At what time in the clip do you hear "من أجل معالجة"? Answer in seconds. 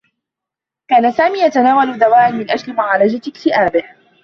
2.31-3.29